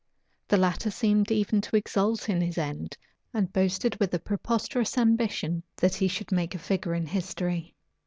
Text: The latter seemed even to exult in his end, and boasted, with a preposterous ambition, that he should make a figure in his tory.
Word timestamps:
The 0.47 0.57
latter 0.57 0.89
seemed 0.89 1.29
even 1.29 1.61
to 1.61 1.75
exult 1.75 2.27
in 2.27 2.41
his 2.41 2.57
end, 2.57 2.97
and 3.35 3.53
boasted, 3.53 3.99
with 3.99 4.11
a 4.15 4.17
preposterous 4.17 4.97
ambition, 4.97 5.61
that 5.75 5.93
he 5.93 6.07
should 6.07 6.31
make 6.31 6.55
a 6.55 6.57
figure 6.57 6.95
in 6.95 7.05
his 7.05 7.35
tory. 7.35 7.75